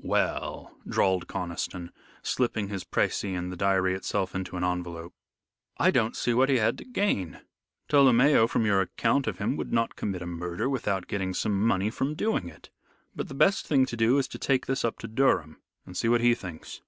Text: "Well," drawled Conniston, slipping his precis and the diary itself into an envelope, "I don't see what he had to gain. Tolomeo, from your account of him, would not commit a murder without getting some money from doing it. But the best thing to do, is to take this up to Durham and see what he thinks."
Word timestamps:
"Well," 0.00 0.78
drawled 0.88 1.26
Conniston, 1.26 1.90
slipping 2.22 2.68
his 2.68 2.82
precis 2.82 3.24
and 3.36 3.52
the 3.52 3.58
diary 3.58 3.92
itself 3.92 4.34
into 4.34 4.56
an 4.56 4.64
envelope, 4.64 5.12
"I 5.76 5.90
don't 5.90 6.16
see 6.16 6.32
what 6.32 6.48
he 6.48 6.56
had 6.56 6.78
to 6.78 6.86
gain. 6.86 7.42
Tolomeo, 7.90 8.46
from 8.48 8.64
your 8.64 8.80
account 8.80 9.26
of 9.26 9.36
him, 9.36 9.54
would 9.58 9.70
not 9.70 9.94
commit 9.94 10.22
a 10.22 10.26
murder 10.26 10.70
without 10.70 11.08
getting 11.08 11.34
some 11.34 11.60
money 11.66 11.90
from 11.90 12.14
doing 12.14 12.48
it. 12.48 12.70
But 13.14 13.28
the 13.28 13.34
best 13.34 13.66
thing 13.66 13.84
to 13.84 13.94
do, 13.98 14.16
is 14.16 14.28
to 14.28 14.38
take 14.38 14.64
this 14.64 14.82
up 14.82 14.98
to 15.00 15.08
Durham 15.08 15.60
and 15.84 15.94
see 15.94 16.08
what 16.08 16.22
he 16.22 16.34
thinks." 16.34 16.80